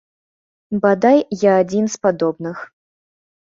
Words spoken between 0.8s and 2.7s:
Бадай, я адзін з падобных.